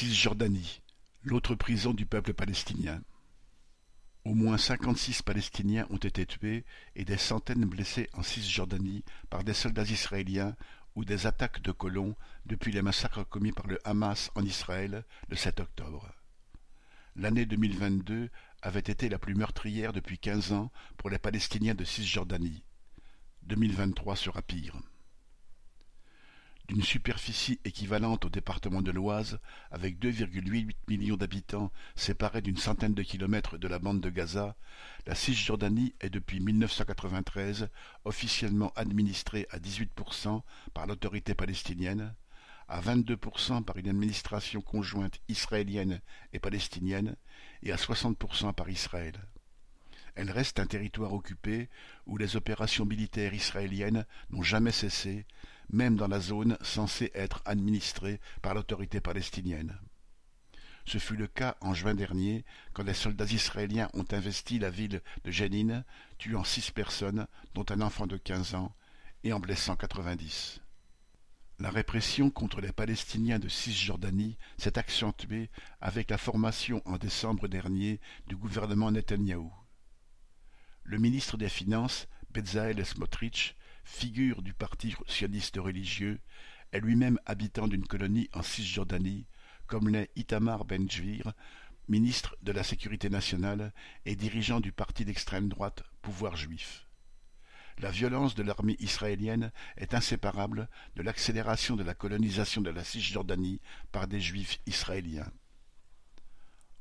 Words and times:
Cisjordanie, 0.00 0.80
l'autre 1.24 1.54
prison 1.54 1.92
du 1.92 2.06
peuple 2.06 2.32
palestinien. 2.32 3.02
Au 4.24 4.32
moins 4.32 4.56
cinquante-six 4.56 5.20
Palestiniens 5.20 5.86
ont 5.90 5.98
été 5.98 6.24
tués 6.24 6.64
et 6.96 7.04
des 7.04 7.18
centaines 7.18 7.66
blessés 7.66 8.08
en 8.14 8.22
Cisjordanie 8.22 9.04
par 9.28 9.44
des 9.44 9.52
soldats 9.52 9.82
israéliens 9.82 10.56
ou 10.94 11.04
des 11.04 11.26
attaques 11.26 11.60
de 11.60 11.70
colons 11.70 12.16
depuis 12.46 12.72
les 12.72 12.80
massacres 12.80 13.28
commis 13.28 13.52
par 13.52 13.66
le 13.66 13.78
Hamas 13.86 14.30
en 14.36 14.42
Israël 14.42 15.04
le 15.28 15.36
7 15.36 15.60
octobre. 15.60 16.10
L'année 17.14 17.44
2022 17.44 18.30
avait 18.62 18.80
été 18.80 19.10
la 19.10 19.18
plus 19.18 19.34
meurtrière 19.34 19.92
depuis 19.92 20.18
quinze 20.18 20.52
ans 20.52 20.72
pour 20.96 21.10
les 21.10 21.18
Palestiniens 21.18 21.74
de 21.74 21.84
Cisjordanie. 21.84 22.64
2023 23.42 24.16
sera 24.16 24.40
pire 24.40 24.80
d'une 26.70 26.82
superficie 26.84 27.58
équivalente 27.64 28.24
au 28.26 28.28
département 28.28 28.80
de 28.80 28.92
l'Oise, 28.92 29.40
avec 29.72 29.98
2,88 29.98 30.72
millions 30.86 31.16
d'habitants 31.16 31.72
séparés 31.96 32.42
d'une 32.42 32.56
centaine 32.56 32.94
de 32.94 33.02
kilomètres 33.02 33.58
de 33.58 33.66
la 33.66 33.80
bande 33.80 34.00
de 34.00 34.08
Gaza, 34.08 34.54
la 35.04 35.16
Cisjordanie 35.16 35.94
est 36.00 36.10
depuis 36.10 36.38
1993 36.38 37.68
officiellement 38.04 38.72
administrée 38.76 39.48
à 39.50 39.58
18% 39.58 40.42
par 40.72 40.86
l'autorité 40.86 41.34
palestinienne, 41.34 42.14
à 42.68 42.80
22% 42.80 43.64
par 43.64 43.76
une 43.76 43.88
administration 43.88 44.60
conjointe 44.60 45.18
israélienne 45.26 46.00
et 46.32 46.38
palestinienne 46.38 47.16
et 47.64 47.72
à 47.72 47.76
60% 47.76 48.54
par 48.54 48.70
Israël. 48.70 49.14
Elle 50.14 50.30
reste 50.30 50.60
un 50.60 50.66
territoire 50.66 51.14
occupé 51.14 51.68
où 52.06 52.16
les 52.16 52.36
opérations 52.36 52.84
militaires 52.84 53.34
israéliennes 53.34 54.06
n'ont 54.30 54.42
jamais 54.42 54.70
cessé, 54.70 55.26
même 55.72 55.96
dans 55.96 56.08
la 56.08 56.20
zone 56.20 56.56
censée 56.62 57.10
être 57.14 57.42
administrée 57.44 58.20
par 58.42 58.54
l'autorité 58.54 59.00
palestinienne. 59.00 59.78
Ce 60.86 60.98
fut 60.98 61.16
le 61.16 61.26
cas 61.26 61.56
en 61.60 61.74
juin 61.74 61.94
dernier, 61.94 62.44
quand 62.72 62.82
les 62.82 62.94
soldats 62.94 63.26
israéliens 63.26 63.90
ont 63.94 64.06
investi 64.12 64.58
la 64.58 64.70
ville 64.70 65.02
de 65.24 65.30
Jenin, 65.30 65.84
tuant 66.18 66.44
six 66.44 66.70
personnes, 66.70 67.26
dont 67.54 67.66
un 67.68 67.80
enfant 67.80 68.06
de 68.06 68.16
quinze 68.16 68.54
ans, 68.54 68.74
et 69.22 69.32
en 69.32 69.40
blessant 69.40 69.76
quatre-vingt-dix. 69.76 70.60
La 71.58 71.70
répression 71.70 72.30
contre 72.30 72.62
les 72.62 72.72
Palestiniens 72.72 73.38
de 73.38 73.48
Cisjordanie 73.48 74.38
s'est 74.56 74.78
accentuée 74.78 75.50
avec 75.82 76.08
la 76.10 76.16
formation 76.16 76.80
en 76.86 76.96
décembre 76.96 77.48
dernier 77.48 78.00
du 78.26 78.36
gouvernement 78.36 78.90
Netanyahou. 78.90 79.52
Le 80.84 80.98
ministre 80.98 81.36
des 81.36 81.50
Finances, 81.50 82.08
Bezalel 82.30 82.84
Smotrich, 82.84 83.56
figure 83.90 84.40
du 84.42 84.54
parti 84.54 84.94
sioniste 85.08 85.56
religieux, 85.56 86.20
est 86.72 86.80
lui-même 86.80 87.18
habitant 87.26 87.68
d'une 87.68 87.86
colonie 87.86 88.30
en 88.32 88.42
Cisjordanie, 88.42 89.26
comme 89.66 89.88
l'est 89.88 90.10
Itamar 90.16 90.64
Ben-Gvir, 90.64 91.32
ministre 91.88 92.36
de 92.42 92.52
la 92.52 92.62
Sécurité 92.62 93.10
nationale 93.10 93.72
et 94.06 94.14
dirigeant 94.14 94.60
du 94.60 94.72
parti 94.72 95.04
d'extrême 95.04 95.48
droite 95.48 95.82
Pouvoir 96.02 96.36
juif. 96.36 96.86
La 97.78 97.90
violence 97.90 98.34
de 98.34 98.42
l'armée 98.42 98.76
israélienne 98.78 99.52
est 99.76 99.94
inséparable 99.94 100.68
de 100.96 101.02
l'accélération 101.02 101.76
de 101.76 101.82
la 101.82 101.94
colonisation 101.94 102.62
de 102.62 102.70
la 102.70 102.84
Cisjordanie 102.84 103.60
par 103.90 104.06
des 104.06 104.20
juifs 104.20 104.60
israéliens. 104.66 105.30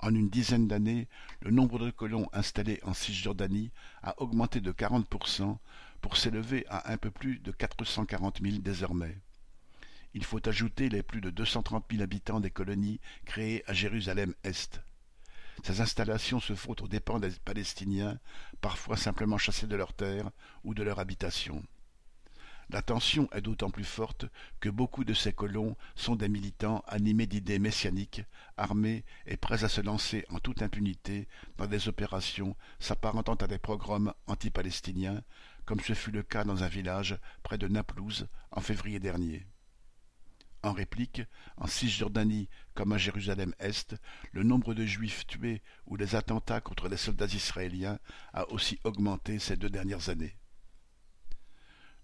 En 0.00 0.14
une 0.14 0.28
dizaine 0.28 0.68
d'années, 0.68 1.08
le 1.40 1.50
nombre 1.50 1.78
de 1.78 1.90
colons 1.90 2.28
installés 2.32 2.80
en 2.84 2.94
Cisjordanie 2.94 3.72
a 4.02 4.20
augmenté 4.20 4.60
de 4.60 4.70
40%, 4.70 5.58
pour 6.00 6.16
s'élever 6.16 6.64
à 6.68 6.92
un 6.92 6.96
peu 6.96 7.10
plus 7.10 7.38
de 7.38 7.50
quatre 7.50 7.84
cent 7.84 8.06
quarante 8.06 8.40
mille 8.40 8.62
désormais. 8.62 9.18
Il 10.14 10.24
faut 10.24 10.46
ajouter 10.48 10.88
les 10.88 11.02
plus 11.02 11.20
de 11.20 11.30
deux 11.30 11.44
cent 11.44 11.62
trente 11.62 11.90
mille 11.90 12.02
habitants 12.02 12.40
des 12.40 12.50
colonies 12.50 13.00
créées 13.24 13.62
à 13.66 13.72
Jérusalem-Est. 13.72 14.80
Ces 15.64 15.80
installations 15.80 16.40
se 16.40 16.54
font 16.54 16.76
aux 16.80 16.88
dépens 16.88 17.18
des 17.18 17.30
Palestiniens, 17.44 18.18
parfois 18.60 18.96
simplement 18.96 19.38
chassés 19.38 19.66
de 19.66 19.76
leurs 19.76 19.92
terres 19.92 20.30
ou 20.64 20.72
de 20.72 20.82
leur 20.82 20.98
habitation. 20.98 21.62
La 22.70 22.82
tension 22.82 23.30
est 23.32 23.40
d'autant 23.40 23.70
plus 23.70 23.84
forte 23.84 24.26
que 24.60 24.68
beaucoup 24.68 25.04
de 25.04 25.14
ces 25.14 25.32
colons 25.32 25.74
sont 25.94 26.16
des 26.16 26.28
militants 26.28 26.84
animés 26.86 27.26
d'idées 27.26 27.58
messianiques, 27.58 28.22
armés 28.58 29.06
et 29.26 29.38
prêts 29.38 29.64
à 29.64 29.70
se 29.70 29.80
lancer 29.80 30.26
en 30.28 30.38
toute 30.38 30.60
impunité 30.60 31.28
dans 31.56 31.66
des 31.66 31.88
opérations 31.88 32.56
s'apparentant 32.78 33.36
à 33.36 33.46
des 33.46 33.58
programmes 33.58 34.12
anti-palestiniens, 34.26 35.22
comme 35.64 35.80
ce 35.80 35.94
fut 35.94 36.10
le 36.10 36.22
cas 36.22 36.44
dans 36.44 36.62
un 36.62 36.68
village 36.68 37.16
près 37.42 37.56
de 37.56 37.68
Naplouse 37.68 38.28
en 38.50 38.60
février 38.60 39.00
dernier. 39.00 39.46
En 40.62 40.72
réplique, 40.72 41.22
en 41.56 41.66
Cisjordanie 41.66 42.50
comme 42.74 42.92
à 42.92 42.98
Jérusalem-Est, 42.98 43.96
le 44.32 44.42
nombre 44.42 44.74
de 44.74 44.84
Juifs 44.84 45.26
tués 45.26 45.62
ou 45.86 45.96
les 45.96 46.16
attentats 46.16 46.60
contre 46.60 46.88
les 46.88 46.98
soldats 46.98 47.26
israéliens 47.26 47.98
a 48.34 48.46
aussi 48.50 48.78
augmenté 48.84 49.38
ces 49.38 49.56
deux 49.56 49.70
dernières 49.70 50.10
années. 50.10 50.36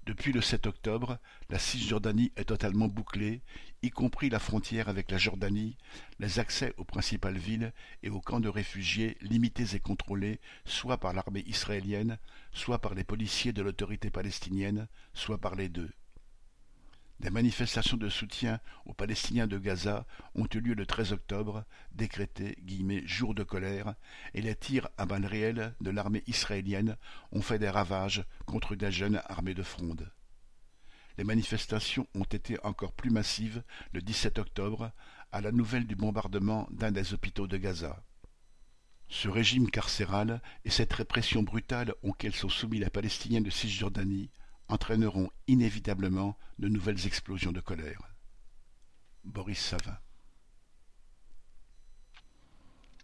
Depuis 0.07 0.33
le 0.33 0.43
7 0.43 0.67
octobre, 0.67 1.19
la 1.49 1.59
Cisjordanie 1.59 2.31
est 2.37 2.45
totalement 2.45 2.89
bouclée, 2.89 3.41
y 3.81 3.89
compris 3.89 4.29
la 4.29 4.39
frontière 4.39 4.91
avec 4.91 5.11
la 5.11 5.17
Jordanie, 5.17 5.79
les 6.19 6.39
accès 6.39 6.75
aux 6.77 6.85
principales 6.85 7.39
villes 7.39 7.73
et 8.03 8.11
aux 8.11 8.21
camps 8.21 8.41
de 8.41 8.51
réfugiés 8.51 9.17
limités 9.23 9.75
et 9.75 9.81
contrôlés 9.81 10.41
soit 10.67 10.99
par 10.99 11.15
l'armée 11.15 11.45
israélienne, 11.47 12.19
soit 12.53 12.81
par 12.81 12.95
les 12.95 13.05
policiers 13.05 13.55
de 13.55 13.63
l'autorité 13.63 14.11
palestinienne, 14.11 14.89
soit 15.15 15.39
par 15.39 15.55
les 15.55 15.71
deux. 15.71 15.91
Des 17.21 17.31
manifestations 17.31 17.97
de 17.97 18.09
soutien 18.09 18.61
aux 18.87 18.93
Palestiniens 18.93 19.47
de 19.47 19.59
Gaza 19.59 20.07
ont 20.35 20.49
eu 20.53 20.61
lieu 20.61 20.75
le 20.75 20.85
13 20.85 21.13
octobre, 21.13 21.65
décrété 21.93 22.59
«jour 23.07 23.35
de 23.35 23.45
colère», 23.45 23.95
et 24.35 24.43
les 24.43 24.57
tirs 24.57 24.89
à 24.99 25.07
balles 25.07 25.27
réelles 25.27 25.75
de 25.81 25.91
l'armée 25.91 26.25
israélienne 26.27 26.97
ont 27.31 27.43
fait 27.43 27.59
des 27.59 27.71
ravages 27.71 28.25
contre 28.47 28.75
des 28.75 28.91
jeunes 28.91 29.23
armés 29.27 29.55
de 29.55 29.63
fronde. 29.63 30.11
Les 31.17 31.25
manifestations 31.25 32.09
ont 32.15 32.25
été 32.25 32.59
encore 32.65 32.93
plus 32.93 33.11
massives 33.11 33.63
le 33.93 34.03
17 34.03 34.41
octobre, 34.41 34.91
à 35.31 35.41
la 35.41 35.53
nouvelle 35.53 35.87
du 35.87 35.95
bombardement 35.95 36.69
d'un 36.71 36.91
des 36.91 37.15
hôpitaux 37.15 37.47
de 37.47 37.57
Gaza. 37.57 38.03
Ce 39.09 39.29
régime 39.29 39.71
carcéral 39.71 40.43
et 40.65 40.71
cette 40.71 40.93
répression 40.93 41.43
brutale 41.43 41.95
auxquelles 42.03 42.35
sont 42.35 42.49
soumis 42.49 42.81
les 42.81 42.91
Palestiniens 42.91 43.41
de 43.41 43.51
Cisjordanie 43.51 44.31
entraîneront 44.69 45.31
inévitablement 45.47 46.39
de 46.59 46.69
nouvelles 46.69 47.07
explosions 47.07 47.53
de 47.53 47.61
colère. 47.61 48.01
Boris 49.25 49.59
Savin 49.59 49.99